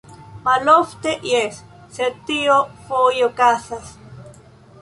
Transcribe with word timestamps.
Malofte, 0.45 1.11
jes, 1.31 1.59
sed 1.97 2.17
tio 2.31 2.57
foje 2.89 3.25
okazas. 3.29 3.97